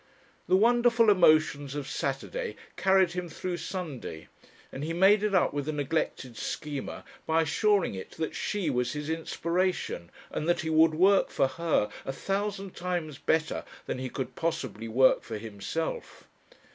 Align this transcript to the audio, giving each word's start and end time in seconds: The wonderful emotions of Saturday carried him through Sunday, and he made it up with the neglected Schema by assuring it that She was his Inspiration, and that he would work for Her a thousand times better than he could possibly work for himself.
The 0.47 0.55
wonderful 0.55 1.11
emotions 1.11 1.75
of 1.75 1.87
Saturday 1.87 2.55
carried 2.75 3.11
him 3.11 3.29
through 3.29 3.57
Sunday, 3.57 4.29
and 4.71 4.83
he 4.83 4.93
made 4.93 5.21
it 5.21 5.35
up 5.35 5.53
with 5.53 5.65
the 5.65 5.71
neglected 5.71 6.35
Schema 6.37 7.03
by 7.27 7.43
assuring 7.43 7.93
it 7.93 8.09
that 8.13 8.35
She 8.35 8.67
was 8.71 8.93
his 8.93 9.11
Inspiration, 9.11 10.09
and 10.31 10.49
that 10.49 10.61
he 10.61 10.71
would 10.71 10.95
work 10.95 11.29
for 11.29 11.45
Her 11.47 11.87
a 12.03 12.11
thousand 12.13 12.75
times 12.75 13.19
better 13.19 13.63
than 13.85 13.99
he 13.99 14.09
could 14.09 14.33
possibly 14.33 14.87
work 14.87 15.21
for 15.21 15.37
himself. 15.37 16.27